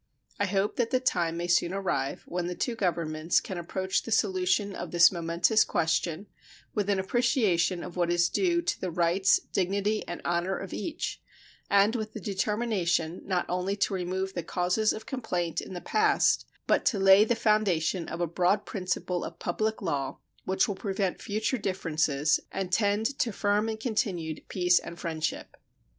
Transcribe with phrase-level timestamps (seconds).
[0.39, 4.09] I hope that the time may soon arrive when the two Governments can approach the
[4.11, 6.25] solution of this momentous question
[6.73, 11.21] with an appreciation of what is due to the rights, dignity, and honor of each,
[11.69, 16.45] and with the determination not only to remove the causes of complaint in the past,
[16.65, 21.21] but to lay the foundation of a broad principle of public law which will prevent
[21.21, 25.55] future differences and tend to firm and continued peace and friendship.